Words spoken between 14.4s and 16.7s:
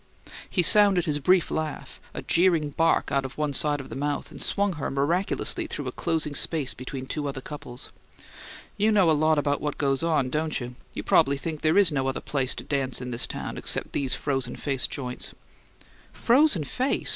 face joints." "'Frozen